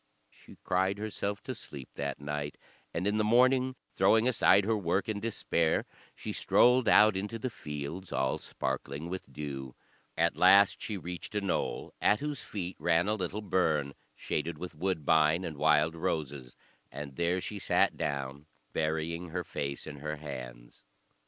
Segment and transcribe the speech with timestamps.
[0.31, 2.57] She cried herself to sleep that night,
[2.91, 5.85] and in the morning, throwing aside her work in despair,
[6.15, 9.75] she strolled out into the fields, all sparkling with dew.
[10.17, 14.73] At last she reached a knoll, at whose feet ran a little burn, shaded with
[14.73, 16.55] woodbine and wild roses;
[16.91, 20.81] and there she sat down, burying her face in her hands.